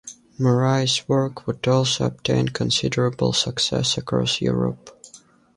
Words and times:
Moraes' 0.39 1.07
work 1.07 1.45
would 1.45 1.67
also 1.67 2.05
obtain 2.07 2.47
considerable 2.47 3.33
success 3.33 3.99
across 3.99 4.41
Europe. 4.41 4.89